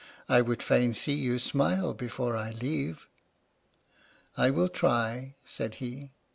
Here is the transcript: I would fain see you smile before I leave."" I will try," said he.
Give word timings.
I 0.27 0.41
would 0.41 0.63
fain 0.63 0.95
see 0.95 1.13
you 1.13 1.37
smile 1.37 1.93
before 1.93 2.35
I 2.35 2.53
leave."" 2.53 3.07
I 4.35 4.49
will 4.49 4.67
try," 4.67 5.35
said 5.45 5.75
he. 5.75 6.09